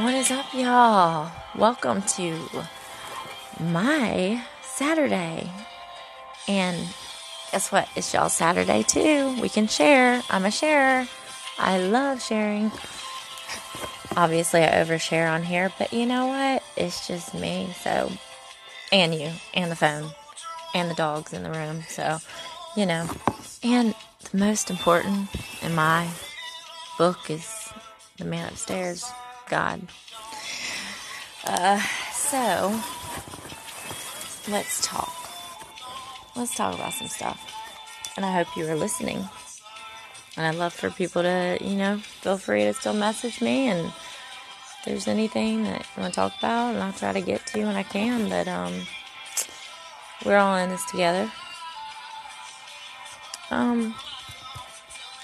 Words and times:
What 0.00 0.14
is 0.14 0.30
up, 0.30 0.54
y'all? 0.54 1.28
Welcome 1.56 2.02
to 2.02 2.38
my 3.58 4.40
Saturday. 4.62 5.50
And 6.46 6.78
guess 7.50 7.72
what? 7.72 7.88
It's 7.96 8.14
y'all 8.14 8.28
Saturday 8.28 8.84
too. 8.84 9.36
We 9.40 9.48
can 9.48 9.66
share. 9.66 10.22
I'm 10.30 10.44
a 10.44 10.52
sharer. 10.52 11.08
I 11.58 11.78
love 11.78 12.22
sharing. 12.22 12.70
Obviously, 14.16 14.62
I 14.62 14.84
overshare 14.84 15.28
on 15.28 15.42
here, 15.42 15.72
but 15.80 15.92
you 15.92 16.06
know 16.06 16.28
what? 16.28 16.62
It's 16.76 17.08
just 17.08 17.34
me. 17.34 17.74
So, 17.82 18.12
and 18.92 19.12
you, 19.12 19.32
and 19.52 19.68
the 19.68 19.76
phone, 19.76 20.12
and 20.74 20.88
the 20.88 20.94
dogs 20.94 21.32
in 21.32 21.42
the 21.42 21.50
room. 21.50 21.82
So, 21.88 22.18
you 22.76 22.86
know. 22.86 23.08
And 23.64 23.96
the 24.30 24.38
most 24.38 24.70
important 24.70 25.28
in 25.60 25.74
my 25.74 26.08
book 26.98 27.28
is 27.28 27.68
the 28.16 28.26
man 28.26 28.48
upstairs, 28.48 29.04
God. 29.48 29.80
Uh, 31.44 31.80
so, 32.12 32.80
let's 34.48 34.86
talk. 34.86 35.12
Let's 36.36 36.54
talk 36.54 36.74
about 36.74 36.92
some 36.92 37.08
stuff. 37.08 37.44
And 38.16 38.24
I 38.24 38.32
hope 38.32 38.56
you 38.56 38.66
are 38.68 38.74
listening. 38.74 39.28
And 40.36 40.46
I'd 40.46 40.54
love 40.54 40.72
for 40.72 40.90
people 40.90 41.22
to, 41.22 41.58
you 41.60 41.76
know, 41.76 41.98
feel 41.98 42.38
free 42.38 42.64
to 42.64 42.72
still 42.74 42.94
message 42.94 43.40
me 43.40 43.68
and 43.68 43.86
if 43.88 44.84
there's 44.84 45.08
anything 45.08 45.64
that 45.64 45.80
you 45.80 46.02
want 46.02 46.14
to 46.14 46.20
talk 46.20 46.32
about 46.38 46.74
and 46.74 46.82
I'll 46.82 46.92
try 46.92 47.12
to 47.12 47.20
get 47.20 47.44
to 47.48 47.58
you 47.58 47.66
when 47.66 47.76
I 47.76 47.82
can. 47.82 48.28
But 48.28 48.46
um 48.46 48.86
we're 50.24 50.36
all 50.36 50.56
in 50.56 50.70
this 50.70 50.84
together. 50.90 51.30
Um 53.50 53.94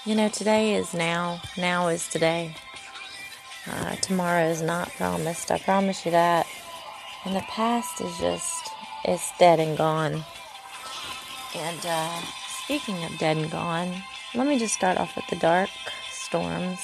you 0.05 0.15
know, 0.15 0.29
today 0.29 0.75
is 0.75 0.93
now. 0.93 1.41
Now 1.57 1.87
is 1.87 2.07
today. 2.07 2.55
Uh, 3.67 3.95
tomorrow 3.95 4.45
is 4.45 4.61
not 4.61 4.91
promised. 4.91 5.49
I 5.51 5.57
promise 5.57 6.05
you 6.05 6.11
that. 6.11 6.45
And 7.25 7.35
the 7.35 7.41
past 7.41 7.99
is 8.01 8.15
just, 8.19 8.69
it's 9.03 9.31
dead 9.39 9.59
and 9.59 9.75
gone. 9.75 10.23
And 11.55 11.85
uh, 11.85 12.21
speaking 12.63 13.03
of 13.03 13.17
dead 13.17 13.37
and 13.37 13.49
gone, 13.49 14.03
let 14.35 14.45
me 14.45 14.59
just 14.59 14.75
start 14.75 14.97
off 14.97 15.15
with 15.15 15.25
the 15.27 15.35
dark 15.37 15.69
storms. 16.11 16.79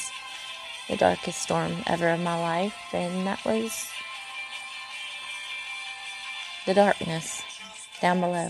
The 0.90 0.98
darkest 0.98 1.42
storm 1.42 1.84
ever 1.86 2.10
of 2.10 2.20
my 2.20 2.40
life. 2.40 2.76
And 2.94 3.28
that 3.28 3.46
was 3.46 3.88
the 6.66 6.74
darkness 6.74 7.44
down 8.02 8.20
below. 8.20 8.50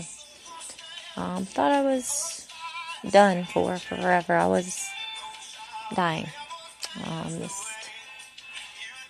Um, 1.16 1.44
thought 1.44 1.72
I 1.72 1.82
was 1.82 2.48
done 3.10 3.44
for 3.44 3.76
forever. 3.76 4.34
I 4.34 4.46
was 4.46 4.82
dying. 5.94 6.28
Um, 7.04 7.38
this 7.38 7.72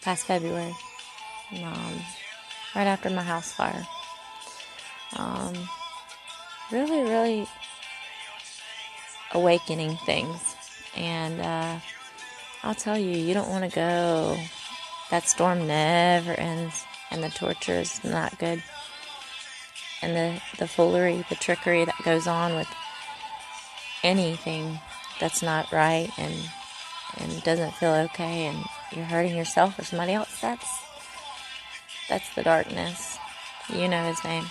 past 0.03 0.27
February, 0.27 0.75
um, 1.63 1.95
right 2.75 2.87
after 2.87 3.11
my 3.11 3.23
house 3.23 3.53
fire. 3.53 3.87
Um, 5.17 5.55
really, 6.71 7.03
really 7.03 7.47
awakening 9.33 9.97
things. 10.05 10.57
And 10.97 11.41
uh, 11.41 11.79
I'll 12.63 12.75
tell 12.75 12.99
you, 12.99 13.11
you 13.11 13.35
don't 13.35 13.49
want 13.49 13.65
to 13.65 13.75
go. 13.75 14.39
That 15.11 15.29
storm 15.29 15.67
never 15.67 16.33
ends, 16.33 16.85
and 17.11 17.23
the 17.23 17.29
torture 17.31 17.81
is 17.81 18.03
not 18.03 18.39
good. 18.39 18.63
And 20.01 20.17
the, 20.17 20.43
the 20.59 20.67
foolery, 20.67 21.25
the 21.29 21.37
trickery 21.37 21.85
that 21.85 22.03
goes 22.03 22.27
on 22.27 22.55
with 22.55 22.69
anything 24.03 24.81
that's 25.21 25.43
not 25.43 25.71
right 25.71 26.11
and 26.19 26.35
and 27.19 27.43
doesn't 27.45 27.75
feel 27.75 27.93
okay 27.93 28.47
and 28.47 28.65
you're 28.95 29.05
hurting 29.05 29.37
yourself 29.37 29.79
or 29.79 29.85
somebody 29.85 30.13
else? 30.13 30.41
That's 30.41 30.67
that's 32.09 32.35
the 32.35 32.43
darkness. 32.43 33.19
You 33.73 33.89
know 33.89 34.05
his 34.05 34.23
name. 34.25 34.45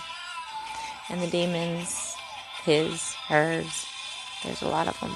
And 1.08 1.20
the 1.20 1.26
demons 1.28 2.16
his 2.64 3.14
hers. 3.28 3.86
There's 4.44 4.62
a 4.62 4.68
lot 4.68 4.88
of 4.88 4.98
them. 5.00 5.14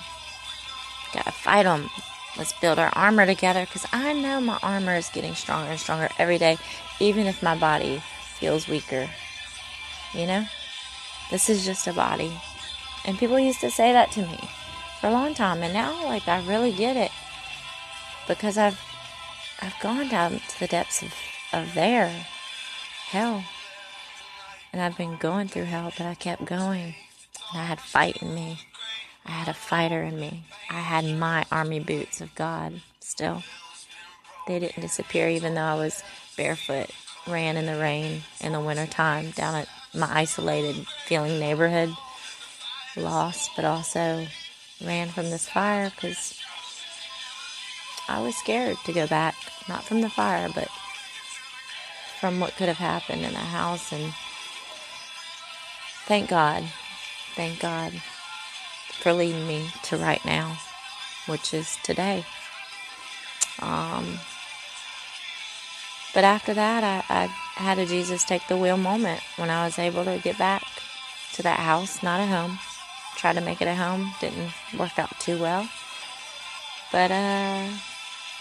Gotta 1.13 1.33
fight 1.33 1.65
them 1.65 1.89
let's 2.37 2.53
build 2.61 2.79
our 2.79 2.93
armor 2.95 3.25
together 3.25 3.65
because 3.65 3.87
i 3.95 4.13
know 4.13 4.39
my 4.43 4.59
armor 4.63 4.95
is 4.95 5.09
getting 5.09 5.35
stronger 5.35 5.71
and 5.71 5.81
stronger 5.81 6.07
every 6.19 6.37
day 6.37 6.59
even 7.01 7.27
if 7.27 7.43
my 7.43 7.57
body 7.57 8.03
feels 8.39 8.69
weaker. 8.69 9.09
You 10.13 10.27
know? 10.27 10.45
This 11.31 11.49
is 11.49 11.65
just 11.65 11.87
a 11.87 11.93
body. 11.93 12.33
And 13.05 13.19
people 13.19 13.39
used 13.39 13.61
to 13.61 13.71
say 13.71 13.93
that 13.93 14.13
to 14.13 14.23
me 14.23 14.39
for 15.01 15.09
a 15.09 15.13
long 15.13 15.35
time. 15.35 15.63
And 15.63 15.73
now, 15.73 16.05
like, 16.05 16.29
I 16.29 16.45
really 16.47 16.73
get 16.73 16.97
it. 16.97 17.11
Because 18.29 18.59
I've, 18.59 18.81
I've 19.61 19.79
gone 19.81 20.09
down 20.09 20.41
to 20.41 20.61
the 20.61 20.67
depths 20.67 21.03
of, 21.03 21.15
of 21.53 21.75
their 21.75 22.09
hell. 23.09 23.45
And 24.73 24.83
I've 24.83 24.97
been 24.97 25.17
going 25.17 25.49
through 25.49 25.65
hell, 25.65 25.93
but 25.97 26.07
I 26.07 26.15
kept 26.15 26.45
going. 26.45 26.95
And 27.53 27.63
I 27.63 27.65
had 27.65 27.81
fight 27.81 28.23
in 28.23 28.35
me. 28.35 28.59
I 29.25 29.31
had 29.31 29.49
a 29.49 29.55
fighter 29.55 30.03
in 30.03 30.21
me. 30.21 30.45
I 30.71 30.81
had 30.81 31.05
my 31.05 31.45
army 31.51 31.81
boots 31.81 32.21
of 32.21 32.35
God 32.35 32.81
still. 33.01 33.43
They 34.47 34.59
didn't 34.59 34.81
disappear 34.81 35.29
even 35.29 35.55
though 35.55 35.63
I 35.63 35.75
was 35.75 36.03
barefoot, 36.37 36.91
ran 37.27 37.57
in 37.57 37.67
the 37.67 37.79
rain 37.79 38.23
in 38.41 38.53
the 38.53 38.61
wintertime 38.61 39.31
down 39.31 39.55
at 39.55 39.69
my 39.95 40.09
isolated 40.21 40.87
feeling 41.07 41.41
neighborhood 41.41 41.91
lost, 42.97 43.51
but 43.57 43.65
also 43.65 44.27
ran 44.85 45.09
from 45.09 45.31
this 45.31 45.49
fire 45.49 45.91
because 45.91 46.39
I 48.09 48.21
was 48.21 48.37
scared 48.37 48.77
to 48.85 48.93
go 48.93 49.07
back. 49.07 49.35
Not 49.69 49.85
from 49.85 50.01
the 50.01 50.09
fire, 50.09 50.49
but 50.55 50.69
from 52.21 52.41
what 52.41 52.57
could 52.57 52.69
have 52.69 52.79
happened 52.79 53.23
in 53.23 53.33
the 53.33 53.39
house. 53.39 53.93
And 53.93 54.13
thank 56.07 56.31
God, 56.31 56.65
thank 57.35 57.61
God 57.61 57.93
for 57.93 59.13
leading 59.13 59.47
me 59.47 59.71
to 59.85 59.97
right 59.97 60.25
now, 60.25 60.57
which 61.27 61.53
is 61.53 61.79
today. 61.83 62.25
Um, 63.61 64.19
but 66.15 66.25
after 66.25 66.55
that, 66.55 66.85
I, 66.85 67.05
I 67.13 67.27
had 67.61 67.79
a 67.79 67.87
Jesus 67.87 68.25
take 68.25 68.47
the 68.49 68.57
wheel 68.57 68.77
moment 68.77 69.21
when 69.37 69.51
I 69.51 69.65
was 69.65 69.79
able 69.79 70.05
to 70.05 70.19
get 70.19 70.39
back 70.39 70.63
to 71.35 71.43
that 71.43 71.59
house, 71.59 72.03
not 72.03 72.21
a 72.21 72.27
home, 72.27 72.59
tried 73.17 73.35
to 73.35 73.41
make 73.41 73.61
it 73.61 73.69
a 73.69 73.75
home. 73.75 74.13
Didn't 74.21 74.53
work 74.79 74.99
out 74.99 75.19
too 75.19 75.39
well. 75.39 75.69
But 76.93 77.11
uh, 77.11 77.69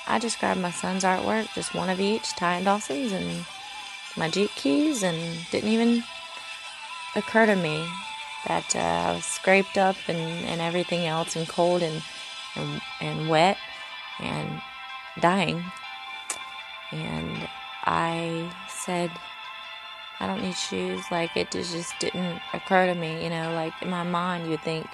I 0.07 0.19
just 0.19 0.39
grabbed 0.39 0.59
my 0.59 0.71
son's 0.71 1.03
artwork, 1.03 1.53
just 1.53 1.73
one 1.73 1.89
of 1.89 1.99
each, 1.99 2.35
Ty 2.35 2.55
and 2.55 2.65
Dawson's, 2.65 3.11
and 3.11 3.45
my 4.15 4.29
Jeep 4.29 4.51
keys, 4.55 5.03
and 5.03 5.17
didn't 5.51 5.69
even 5.69 6.03
occur 7.15 7.45
to 7.45 7.55
me 7.55 7.87
that 8.47 8.75
uh, 8.75 8.79
I 8.79 9.15
was 9.15 9.25
scraped 9.25 9.77
up 9.77 9.95
and, 10.07 10.45
and 10.45 10.61
everything 10.61 11.05
else, 11.05 11.35
and 11.35 11.47
cold 11.47 11.81
and, 11.81 12.03
and 12.55 12.81
and 13.01 13.29
wet 13.29 13.57
and 14.19 14.61
dying. 15.19 15.63
And 16.91 17.49
I 17.85 18.51
said, 18.69 19.11
I 20.19 20.27
don't 20.27 20.41
need 20.41 20.55
shoes. 20.55 21.03
Like 21.11 21.35
it 21.35 21.51
just 21.51 21.97
didn't 21.99 22.39
occur 22.53 22.85
to 22.87 22.95
me, 22.95 23.23
you 23.23 23.29
know, 23.29 23.53
like 23.53 23.73
in 23.81 23.89
my 23.89 24.03
mind 24.03 24.49
you'd 24.49 24.61
think, 24.61 24.87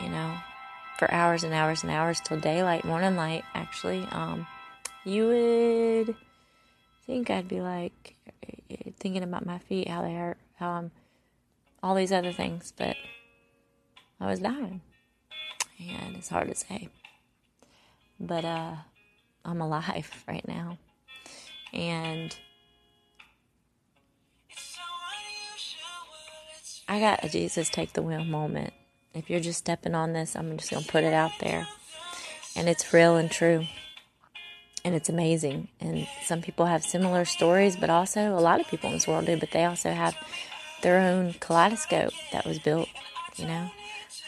you 0.00 0.08
know, 0.08 0.36
for 1.00 1.10
hours 1.10 1.44
and 1.44 1.54
hours 1.54 1.82
and 1.82 1.90
hours 1.90 2.20
till 2.20 2.38
daylight, 2.38 2.84
morning 2.84 3.16
light 3.16 3.42
actually, 3.54 4.06
um, 4.12 4.46
you 5.06 5.26
would 5.28 6.14
think 7.06 7.30
I'd 7.30 7.48
be 7.48 7.62
like 7.62 8.16
thinking 8.98 9.22
about 9.22 9.46
my 9.46 9.56
feet, 9.60 9.88
how 9.88 10.02
they 10.02 10.12
hurt, 10.12 10.36
how 10.56 10.68
I'm 10.68 10.90
all 11.82 11.94
these 11.94 12.12
other 12.12 12.32
things, 12.32 12.74
but 12.76 12.96
I 14.20 14.26
was 14.26 14.40
dying. 14.40 14.82
And 15.80 16.16
it's 16.16 16.28
hard 16.28 16.48
to 16.48 16.54
say. 16.54 16.90
But 18.20 18.44
uh 18.44 18.74
I'm 19.42 19.62
alive 19.62 20.24
right 20.28 20.46
now. 20.46 20.76
And 21.72 22.36
I 26.86 27.00
got 27.00 27.24
a 27.24 27.30
Jesus 27.30 27.70
take 27.70 27.94
the 27.94 28.02
wheel 28.02 28.22
moment. 28.22 28.74
If 29.14 29.28
you're 29.28 29.40
just 29.40 29.58
stepping 29.58 29.94
on 29.94 30.12
this, 30.12 30.36
I'm 30.36 30.56
just 30.56 30.70
going 30.70 30.84
to 30.84 30.90
put 30.90 31.04
it 31.04 31.12
out 31.12 31.32
there. 31.40 31.66
And 32.56 32.68
it's 32.68 32.92
real 32.92 33.16
and 33.16 33.30
true. 33.30 33.66
And 34.84 34.94
it's 34.94 35.08
amazing. 35.08 35.68
And 35.80 36.06
some 36.24 36.42
people 36.42 36.66
have 36.66 36.82
similar 36.82 37.24
stories, 37.24 37.76
but 37.76 37.90
also 37.90 38.32
a 38.32 38.40
lot 38.40 38.60
of 38.60 38.68
people 38.68 38.88
in 38.88 38.94
this 38.94 39.08
world 39.08 39.26
do, 39.26 39.36
but 39.36 39.50
they 39.50 39.64
also 39.64 39.92
have 39.92 40.16
their 40.82 40.98
own 41.00 41.34
kaleidoscope 41.34 42.12
that 42.32 42.46
was 42.46 42.58
built, 42.58 42.88
you 43.36 43.46
know. 43.46 43.70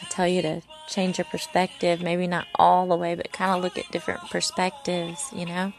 I 0.01 0.05
tell 0.09 0.27
you 0.27 0.41
to 0.41 0.61
change 0.87 1.17
your 1.17 1.25
perspective, 1.25 2.01
maybe 2.01 2.27
not 2.27 2.47
all 2.55 2.87
the 2.87 2.95
way, 2.95 3.15
but 3.15 3.31
kind 3.31 3.51
of 3.55 3.63
look 3.63 3.77
at 3.77 3.91
different 3.91 4.19
perspectives, 4.29 5.29
you 5.33 5.45
know. 5.45 5.73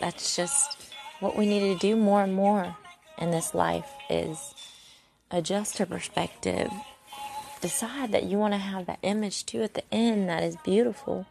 That's 0.00 0.36
just 0.36 0.90
what 1.20 1.36
we 1.36 1.46
need 1.46 1.72
to 1.72 1.78
do 1.78 1.96
more 1.96 2.22
and 2.22 2.34
more 2.34 2.76
in 3.18 3.30
this 3.30 3.54
life 3.54 3.90
is 4.10 4.54
adjust 5.30 5.78
your 5.78 5.86
perspective. 5.86 6.70
Decide 7.60 8.12
that 8.12 8.24
you 8.24 8.38
want 8.38 8.54
to 8.54 8.58
have 8.58 8.86
that 8.86 9.00
image 9.02 9.44
too 9.44 9.62
at 9.62 9.74
the 9.74 9.82
end 9.92 10.28
that 10.28 10.42
is 10.42 10.56
beautiful. 10.64 11.26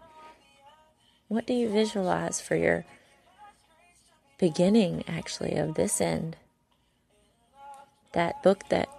What 1.27 1.47
do 1.47 1.53
you 1.53 1.69
visualize 1.69 2.41
for 2.41 2.55
your 2.55 2.85
beginning, 4.37 5.03
actually, 5.07 5.55
of 5.55 5.75
this 5.75 5.99
end. 5.99 6.37
That 8.13 8.41
book 8.43 8.63
that 8.69 8.89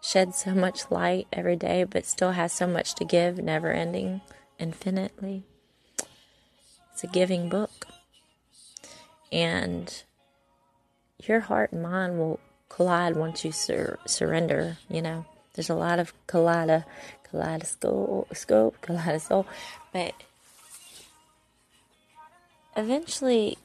sheds 0.00 0.38
so 0.38 0.52
much 0.52 0.90
light 0.90 1.26
every 1.32 1.56
day, 1.56 1.84
but 1.84 2.04
still 2.04 2.32
has 2.32 2.52
so 2.52 2.66
much 2.66 2.94
to 2.96 3.04
give, 3.04 3.38
never 3.38 3.72
ending, 3.72 4.20
infinitely. 4.58 5.44
It's 6.92 7.04
a 7.04 7.06
giving 7.06 7.48
book. 7.48 7.86
And 9.30 10.02
your 11.22 11.40
heart 11.40 11.72
and 11.72 11.82
mind 11.82 12.18
will 12.18 12.40
collide 12.68 13.16
once 13.16 13.44
you 13.44 13.52
sur- 13.52 13.98
surrender, 14.06 14.78
you 14.88 15.00
know. 15.00 15.24
There's 15.54 15.70
a 15.70 15.74
lot 15.74 15.98
of 15.98 16.12
kaleidoscope, 16.26 16.86
scope, 18.34 18.80
kaleidoscope, 18.80 19.46
but 19.92 20.14
eventually, 22.76 23.58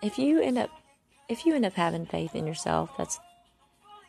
if 0.00 0.18
you 0.18 0.40
end 0.40 0.58
up, 0.58 0.70
if 1.28 1.44
you 1.44 1.54
end 1.54 1.66
up 1.66 1.74
having 1.74 2.06
faith 2.06 2.34
in 2.34 2.46
yourself, 2.46 2.90
that's 2.96 3.20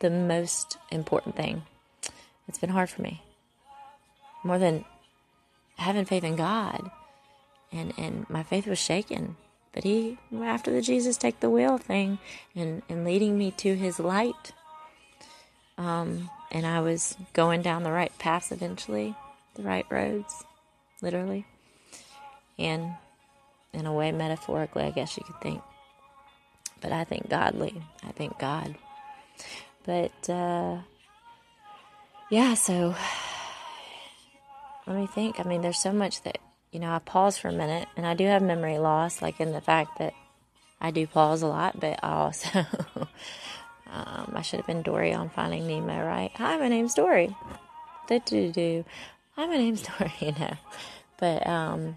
the 0.00 0.10
most 0.10 0.78
important 0.90 1.36
thing. 1.36 1.62
It's 2.48 2.58
been 2.58 2.70
hard 2.70 2.90
for 2.90 3.02
me. 3.02 3.22
More 4.42 4.58
than 4.58 4.84
having 5.76 6.04
faith 6.04 6.24
in 6.24 6.36
God. 6.36 6.90
And 7.72 7.92
and 7.98 8.28
my 8.28 8.42
faith 8.42 8.66
was 8.66 8.78
shaken. 8.78 9.36
But 9.72 9.84
he 9.84 10.18
after 10.42 10.70
the 10.70 10.80
Jesus 10.80 11.16
take 11.16 11.40
the 11.40 11.50
wheel 11.50 11.78
thing 11.78 12.18
and, 12.54 12.82
and 12.88 13.04
leading 13.04 13.36
me 13.36 13.50
to 13.52 13.74
his 13.74 13.98
light. 13.98 14.52
Um, 15.76 16.30
and 16.50 16.66
I 16.66 16.80
was 16.80 17.16
going 17.32 17.62
down 17.62 17.82
the 17.82 17.90
right 17.92 18.16
paths 18.18 18.52
eventually, 18.52 19.14
the 19.54 19.62
right 19.62 19.86
roads, 19.90 20.44
literally. 21.02 21.46
And 22.58 22.94
in 23.72 23.86
a 23.86 23.92
way 23.92 24.12
metaphorically 24.12 24.84
I 24.84 24.90
guess 24.90 25.16
you 25.16 25.24
could 25.24 25.40
think. 25.40 25.62
But 26.80 26.92
I 26.92 27.04
think 27.04 27.28
godly. 27.28 27.82
I 28.06 28.12
think 28.12 28.38
God. 28.38 28.76
But 29.84 30.30
uh, 30.30 30.78
yeah, 32.30 32.54
so 32.54 32.94
let 34.86 34.96
me 34.96 35.06
think. 35.06 35.40
I 35.40 35.44
mean, 35.44 35.62
there's 35.62 35.78
so 35.78 35.92
much 35.92 36.22
that, 36.22 36.38
you 36.72 36.80
know, 36.80 36.90
I 36.90 36.98
pause 36.98 37.38
for 37.38 37.48
a 37.48 37.52
minute 37.52 37.88
and 37.96 38.06
I 38.06 38.14
do 38.14 38.24
have 38.24 38.42
memory 38.42 38.78
loss, 38.78 39.22
like 39.22 39.40
in 39.40 39.52
the 39.52 39.60
fact 39.60 39.98
that 39.98 40.14
I 40.80 40.90
do 40.90 41.06
pause 41.06 41.42
a 41.42 41.46
lot, 41.46 41.80
but 41.80 41.98
I 42.02 42.12
also, 42.12 42.48
um, 43.94 44.32
I 44.34 44.42
should 44.42 44.58
have 44.58 44.66
been 44.66 44.82
Dory 44.82 45.12
on 45.12 45.30
Finding 45.30 45.66
Nemo, 45.68 46.04
right? 46.04 46.32
Hi, 46.34 46.58
my 46.58 46.68
name's 46.68 46.94
Dory. 46.94 47.34
Do 48.08 48.18
do 48.18 48.52
do. 48.52 48.84
Hi, 49.36 49.46
my 49.46 49.56
name's 49.56 49.82
Dory, 49.98 50.12
you 50.18 50.32
know. 50.32 50.56
But, 51.16 51.46
um, 51.46 51.96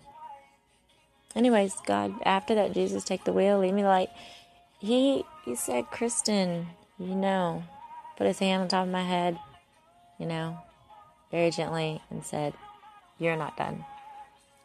anyways, 1.36 1.74
God, 1.86 2.14
after 2.24 2.54
that, 2.56 2.74
Jesus, 2.74 3.04
take 3.04 3.24
the 3.24 3.34
wheel, 3.34 3.60
leave 3.60 3.74
me 3.74 3.84
like, 3.84 4.10
he, 4.80 5.26
he 5.44 5.56
said, 5.56 5.90
Kristen, 5.90 6.68
you 7.00 7.16
know, 7.16 7.64
put 8.16 8.28
his 8.28 8.38
hand 8.40 8.62
on 8.62 8.68
top 8.68 8.86
of 8.86 8.92
my 8.92 9.04
head, 9.04 9.40
you 10.20 10.28
know, 10.28 10.60
very 11.32 11.50
gently, 11.50 12.02
and 12.12 12.24
said, 12.24 12.54
You're 13.18 13.36
not 13.36 13.58
done. 13.58 13.86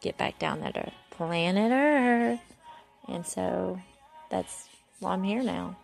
Get 0.03 0.19
back 0.19 0.39
down 0.39 0.61
there 0.61 0.73
to 0.73 0.93
planet 1.11 1.73
Earth. 1.73 2.41
And 3.09 3.27
so 3.27 3.81
that's 4.31 4.69
well, 5.01 5.13
I'm 5.13 5.25
here 5.25 5.43
now. 5.43 5.77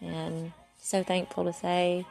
And 0.00 0.52
so 0.78 1.02
thankful 1.02 1.44
to 1.44 1.52
say 1.52 2.06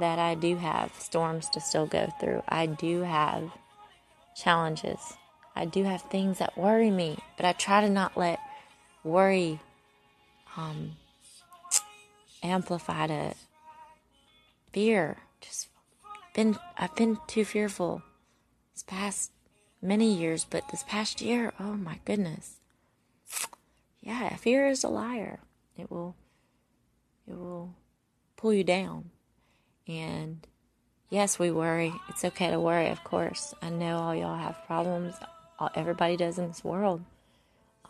that 0.00 0.18
I 0.18 0.34
do 0.34 0.56
have 0.56 0.92
storms 0.98 1.48
to 1.50 1.60
still 1.60 1.86
go 1.86 2.12
through. 2.20 2.42
I 2.48 2.66
do 2.66 3.02
have 3.02 3.50
challenges. 4.36 5.14
I 5.54 5.64
do 5.64 5.84
have 5.84 6.02
things 6.02 6.38
that 6.38 6.58
worry 6.58 6.90
me, 6.90 7.18
but 7.36 7.46
I 7.46 7.52
try 7.52 7.80
to 7.80 7.88
not 7.88 8.16
let 8.16 8.38
worry 9.04 9.60
um, 10.56 10.92
amplify 12.42 13.06
to 13.06 13.34
fear. 14.72 15.18
Just 15.40 15.68
been 16.34 16.56
I've 16.76 16.94
been 16.94 17.18
too 17.26 17.44
fearful 17.44 18.02
this 18.74 18.82
past 18.82 19.30
many 19.80 20.12
years, 20.12 20.44
but 20.44 20.68
this 20.70 20.82
past 20.82 21.22
year, 21.22 21.52
oh 21.58 21.74
my 21.74 22.00
goodness. 22.04 22.56
Yeah, 24.00 24.36
fear 24.36 24.66
is 24.68 24.84
a 24.84 24.88
liar. 24.88 25.40
It 25.76 25.90
will 25.90 26.14
it 27.28 27.36
will 27.36 27.74
pull 28.36 28.52
you 28.52 28.64
down. 28.64 29.10
And 29.86 30.46
yes, 31.10 31.38
we 31.38 31.50
worry. 31.50 31.92
It's 32.08 32.24
okay 32.24 32.50
to 32.50 32.60
worry, 32.60 32.88
of 32.88 33.04
course. 33.04 33.54
I 33.62 33.70
know 33.70 33.98
all 33.98 34.14
y'all 34.14 34.36
have 34.36 34.64
problems. 34.66 35.14
Everybody 35.74 36.16
does 36.16 36.38
in 36.38 36.48
this 36.48 36.64
world 36.64 37.02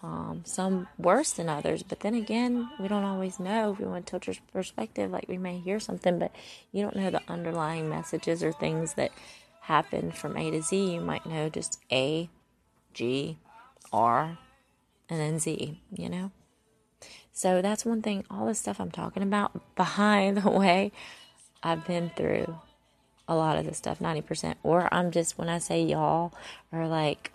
um, 0.03 0.43
some 0.45 0.89
worse 0.99 1.33
than 1.33 1.49
others. 1.49 1.83
But 1.83 2.01
then 2.01 2.15
again, 2.15 2.69
we 2.79 2.89
don't 2.89 3.05
always 3.05 3.41
know. 3.41 3.73
If 3.73 3.79
we 3.79 3.87
want 3.87 4.07
to 4.07 4.11
tilt 4.11 4.27
your 4.27 4.37
perspective, 4.53 5.11
like 5.11 5.27
we 5.29 5.39
may 5.39 5.59
hear 5.59 5.81
something, 5.81 6.19
but 6.19 6.33
you 6.73 6.83
don't 6.83 6.97
know 6.97 7.11
the 7.11 7.23
underlying 7.29 7.89
messages 7.89 8.43
or 8.43 8.53
things 8.53 8.95
that 8.95 9.11
happen 9.63 10.13
from 10.13 10.37
A 10.37 10.51
to 10.51 10.63
Z. 10.63 10.95
You 10.95 11.01
might 11.01 11.27
know 11.27 11.49
just 11.49 11.81
A, 11.91 12.29
G, 12.95 13.39
R, 13.93 14.39
and 15.09 15.21
then 15.21 15.39
Z, 15.39 15.81
you 15.93 16.09
know? 16.09 16.31
So 17.37 17.61
that's 17.61 17.85
one 17.85 18.01
thing, 18.01 18.25
all 18.31 18.47
the 18.47 18.55
stuff 18.55 18.81
I'm 18.81 18.91
talking 18.91 19.23
about, 19.23 19.61
behind 19.77 20.39
the 20.39 20.51
way, 20.51 20.91
I've 21.63 21.87
been 21.87 22.11
through 22.17 22.59
a 23.29 23.35
lot 23.35 23.59
of 23.59 23.67
this 23.67 23.77
stuff, 23.77 23.99
90%. 23.99 24.55
Or 24.63 24.89
I'm 24.91 25.11
just, 25.11 25.37
when 25.37 25.51
I 25.51 25.59
say 25.59 25.83
y'all, 25.83 26.33
or 26.73 26.87
like 26.87 27.33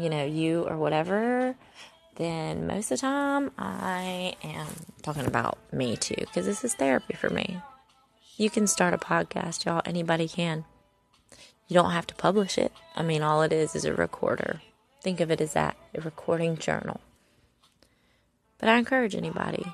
you 0.00 0.08
know, 0.08 0.24
you 0.24 0.62
or 0.62 0.76
whatever, 0.76 1.56
then 2.16 2.66
most 2.66 2.90
of 2.90 2.98
the 2.98 3.02
time 3.02 3.50
I 3.58 4.34
am 4.42 4.66
talking 5.02 5.26
about 5.26 5.58
me 5.72 5.96
too, 5.96 6.14
because 6.18 6.46
this 6.46 6.64
is 6.64 6.74
therapy 6.74 7.14
for 7.14 7.30
me. 7.30 7.60
You 8.36 8.48
can 8.48 8.66
start 8.66 8.94
a 8.94 8.98
podcast, 8.98 9.64
y'all. 9.64 9.82
Anybody 9.84 10.28
can. 10.28 10.64
You 11.68 11.74
don't 11.74 11.90
have 11.90 12.06
to 12.06 12.14
publish 12.14 12.56
it. 12.56 12.72
I 12.96 13.02
mean, 13.02 13.22
all 13.22 13.42
it 13.42 13.52
is 13.52 13.74
is 13.74 13.84
a 13.84 13.92
recorder. 13.92 14.62
Think 15.02 15.20
of 15.20 15.30
it 15.30 15.40
as 15.40 15.52
that 15.52 15.76
a 15.94 16.00
recording 16.00 16.56
journal. 16.56 17.00
But 18.60 18.68
I 18.68 18.76
encourage 18.76 19.14
anybody 19.14 19.64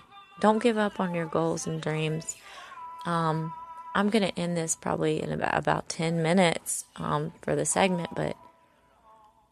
don't 0.41 0.63
give 0.63 0.79
up 0.79 1.01
on 1.01 1.15
your 1.15 1.27
goals 1.27 1.67
and 1.67 1.81
dreams. 1.81 2.37
Um, 3.05 3.53
I'm 3.95 4.11
going 4.11 4.25
to 4.25 4.39
end 4.39 4.57
this 4.57 4.75
probably 4.75 5.23
in 5.23 5.33
about, 5.33 5.57
about 5.57 5.89
10 5.89 6.23
minutes 6.23 6.85
um, 6.97 7.33
for 7.41 7.57
the 7.57 7.65
segment, 7.65 8.11
but 8.15 8.37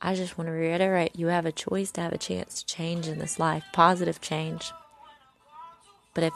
I 0.02 0.14
just 0.14 0.36
want 0.36 0.48
to 0.48 0.52
reiterate 0.52 1.16
you 1.16 1.28
have 1.28 1.46
a 1.46 1.52
choice 1.52 1.90
to 1.92 2.02
have 2.02 2.12
a 2.12 2.18
chance 2.18 2.62
to 2.62 2.66
change 2.66 3.08
in 3.08 3.18
this 3.18 3.38
life, 3.38 3.64
positive 3.72 4.20
change. 4.20 4.70
But 6.12 6.24
if 6.24 6.34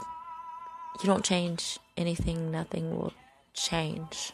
you 1.02 1.06
don't 1.06 1.24
change 1.24 1.78
anything, 1.96 2.50
nothing 2.50 2.96
will 2.96 3.12
change. 3.52 4.32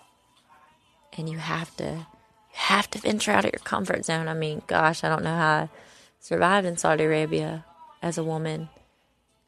And 1.19 1.29
you 1.29 1.39
have 1.39 1.77
to 1.79 2.07
you 2.55 2.61
have 2.61 2.89
to 2.93 3.01
venture 3.01 3.33
out 3.33 3.45
of 3.45 3.53
your 3.53 3.61
comfort 3.61 4.05
zone. 4.05 4.29
I 4.29 4.35
mean, 4.35 4.63
gosh, 4.69 5.03
I 5.03 5.09
don't 5.09 5.25
know 5.25 5.37
how 5.37 5.53
I 5.55 5.69
survived 6.21 6.67
in 6.67 6.77
Saudi 6.77 7.03
Arabia 7.05 7.65
as 8.05 8.19
a 8.19 8.23
woman, 8.23 8.69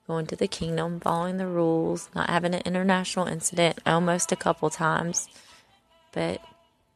going 0.06 0.26
to 0.26 0.34
the 0.34 0.48
kingdom, 0.48 0.98
following 0.98 1.36
the 1.36 1.46
rules, 1.46 2.08
not 2.14 2.30
having 2.30 2.54
an 2.54 2.62
international 2.64 3.26
incident 3.26 3.78
almost 3.84 4.32
a 4.32 4.36
couple 4.36 4.70
times. 4.70 5.28
But 6.12 6.40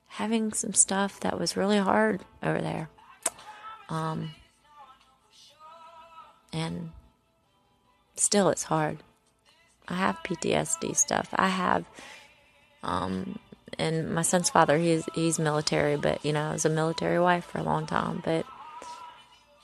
having 0.07 0.55
some 0.55 0.73
stuff 0.73 1.21
that 1.21 1.39
was 1.39 1.59
really 1.59 1.77
hard 1.77 2.25
over 2.43 2.63
there. 2.63 2.89
Um, 3.91 4.31
and 6.51 6.93
still, 8.17 8.49
it's 8.49 8.63
hard. 8.63 9.03
I 9.87 9.95
have 9.95 10.17
PTSD 10.25 10.97
stuff. 10.97 11.29
I 11.35 11.49
have, 11.49 11.85
um, 12.83 13.39
and 13.79 14.11
my 14.15 14.23
son's 14.23 14.49
father, 14.49 14.79
he's 14.79 15.05
he's 15.15 15.39
military, 15.39 15.97
but 15.97 16.25
you 16.25 16.33
know, 16.33 16.49
I 16.49 16.53
was 16.53 16.65
a 16.65 16.71
military 16.71 17.21
wife 17.21 17.45
for 17.45 17.59
a 17.59 17.65
long 17.65 17.87
time. 17.87 18.23
But 18.25 18.47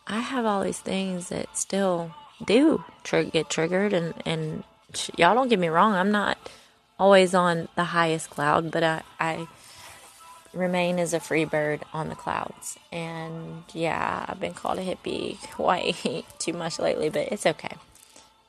I 0.06 0.20
have 0.20 0.44
all 0.44 0.62
these 0.62 0.80
things 0.80 1.30
that 1.30 1.56
still 1.56 2.14
do 2.44 2.84
tr- 3.02 3.22
get 3.22 3.50
triggered, 3.50 3.92
and 3.92 4.14
and 4.24 4.64
y'all 5.16 5.34
don't 5.34 5.48
get 5.48 5.58
me 5.58 5.68
wrong. 5.68 5.94
I'm 5.94 6.12
not 6.12 6.38
always 6.98 7.34
on 7.34 7.68
the 7.76 7.84
highest 7.84 8.30
cloud, 8.30 8.70
but 8.70 8.82
I 8.82 9.02
I 9.18 9.48
remain 10.52 10.98
as 10.98 11.12
a 11.12 11.20
free 11.20 11.44
bird 11.44 11.84
on 11.92 12.08
the 12.08 12.14
clouds. 12.14 12.78
And 12.90 13.64
yeah, 13.72 14.24
I've 14.28 14.40
been 14.40 14.54
called 14.54 14.78
a 14.78 14.84
hippie 14.84 15.38
quite 15.52 16.24
too 16.38 16.52
much 16.52 16.78
lately, 16.78 17.08
but 17.08 17.28
it's 17.32 17.46
okay. 17.46 17.76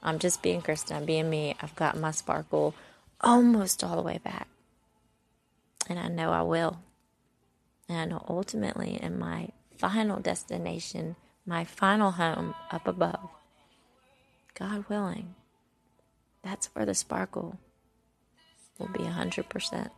I'm 0.01 0.19
just 0.19 0.41
being 0.41 0.61
Kristen, 0.61 0.95
I'm 0.95 1.05
being 1.05 1.29
me. 1.29 1.55
I've 1.61 1.75
got 1.75 1.97
my 1.97 2.11
sparkle 2.11 2.75
almost 3.19 3.83
all 3.83 3.95
the 3.95 4.01
way 4.01 4.19
back. 4.23 4.47
And 5.89 5.99
I 5.99 6.07
know 6.07 6.31
I 6.31 6.43
will. 6.43 6.79
And 7.89 8.13
ultimately 8.27 8.99
in 9.01 9.17
my 9.17 9.49
final 9.77 10.19
destination, 10.19 11.15
my 11.47 11.63
final 11.63 12.11
home 12.11 12.53
up 12.69 12.87
above, 12.87 13.29
God 14.53 14.85
willing, 14.89 15.33
that's 16.43 16.67
where 16.75 16.85
the 16.85 16.93
sparkle 16.93 17.57
will 18.77 18.89
be 18.89 18.99
100%. 18.99 19.89